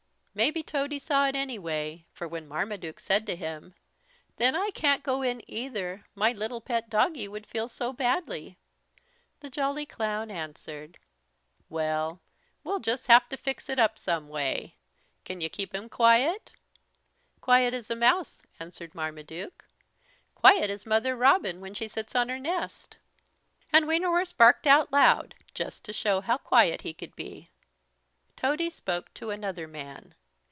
Maybe 0.33 0.63
Tody 0.63 0.97
saw 0.97 1.27
it 1.27 1.35
anyway, 1.35 2.05
for 2.13 2.25
when 2.25 2.47
Marmaduke 2.47 3.01
said 3.01 3.27
to 3.27 3.35
him, 3.35 3.75
"Then 4.37 4.55
I 4.55 4.69
can't 4.71 5.03
go 5.03 5.21
in 5.21 5.41
either, 5.45 6.05
my 6.15 6.31
little 6.31 6.61
pet 6.61 6.89
doggie 6.89 7.27
would 7.27 7.45
feel 7.45 7.67
so 7.67 7.91
badly," 7.91 8.57
the 9.41 9.49
jolly 9.49 9.85
Clown 9.85 10.31
answered: 10.31 10.97
"Well, 11.67 12.21
we'll 12.63 12.79
just 12.79 13.07
have 13.07 13.27
to 13.27 13.35
fix 13.35 13.67
it 13.67 13.77
up 13.77 13.99
some 13.99 14.29
way. 14.29 14.77
Can 15.25 15.41
y' 15.41 15.49
keep 15.49 15.75
him 15.75 15.89
quiet?" 15.89 16.53
"Quiet 17.41 17.73
as 17.73 17.89
a 17.89 17.95
mouse," 17.97 18.41
answered 18.57 18.95
Marmaduke, 18.95 19.65
"quiet 20.33 20.69
as 20.69 20.85
Mother 20.85 21.13
Robin 21.13 21.59
when 21.59 21.73
she 21.73 21.89
sits 21.89 22.15
on 22.15 22.29
her 22.29 22.39
nest." 22.39 22.95
And 23.73 23.85
Wienerwurst 23.85 24.37
barked 24.37 24.65
out 24.65 24.93
loud 24.93 25.35
just 25.53 25.83
to 25.83 25.91
show 25.93 26.21
how 26.21 26.37
quiet 26.37 26.83
he 26.83 26.93
could 26.93 27.17
be. 27.17 27.49
Tody 28.37 28.69
spoke 28.69 29.13
to 29.15 29.29
another 29.31 29.67
man. 29.67 30.15